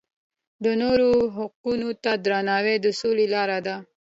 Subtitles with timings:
[0.63, 3.75] د نورو حقونو ته درناوی د سولې لاره ده.